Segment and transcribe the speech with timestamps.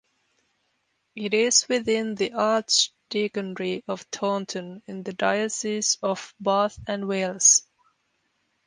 [1.15, 7.67] It is within the Archdeaconry of Taunton in the Diocese of Bath and Wells.